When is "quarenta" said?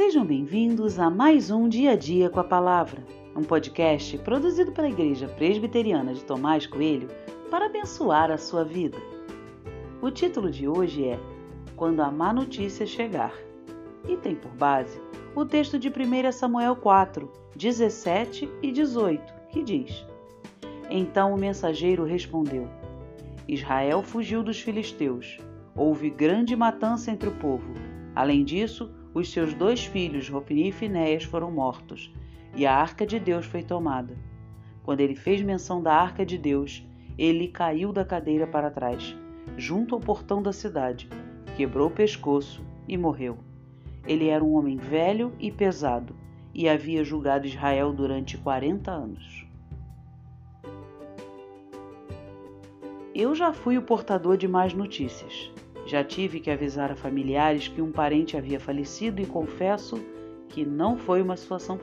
48.38-48.90